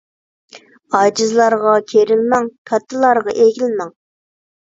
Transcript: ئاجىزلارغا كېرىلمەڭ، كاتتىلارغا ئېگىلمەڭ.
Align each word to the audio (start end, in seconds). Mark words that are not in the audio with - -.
ئاجىزلارغا 0.99 1.73
كېرىلمەڭ، 1.91 2.49
كاتتىلارغا 2.71 3.37
ئېگىلمەڭ. 3.45 3.95